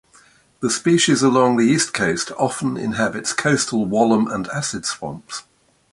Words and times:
The 0.61 0.71
species 0.71 1.21
along 1.21 1.57
the 1.57 1.63
east 1.65 1.93
coast 1.93 2.31
often 2.39 2.75
inhabits 2.75 3.33
coastal 3.33 3.85
wallum 3.85 4.25
and 4.33 4.47
acid 4.47 4.83
swamps. 4.87 5.43